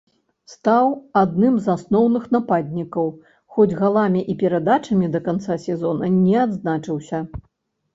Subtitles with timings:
[0.53, 0.87] Стаў
[1.21, 3.13] адным з асноўных нападнікаў,
[3.55, 7.27] хоць галамі і перадачамі да канца сезона не адзначыўся.